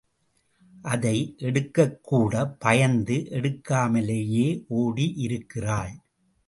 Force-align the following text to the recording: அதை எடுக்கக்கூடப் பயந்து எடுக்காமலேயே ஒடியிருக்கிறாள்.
அதை 0.81 1.35
எடுக்கக்கூடப் 1.37 2.59
பயந்து 2.59 3.27
எடுக்காமலேயே 3.29 4.63
ஒடியிருக்கிறாள். 4.69 5.93